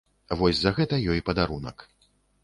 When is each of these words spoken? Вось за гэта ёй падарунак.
Вось 0.39 0.61
за 0.61 0.71
гэта 0.77 0.97
ёй 1.15 1.21
падарунак. 1.27 1.85